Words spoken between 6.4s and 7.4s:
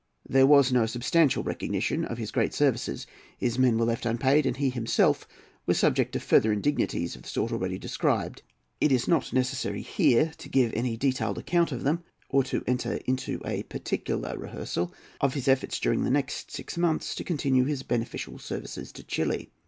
indignities of the